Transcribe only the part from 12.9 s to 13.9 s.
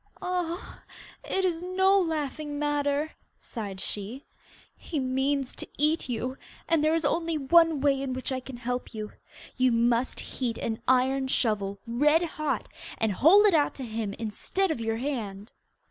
and hold it out to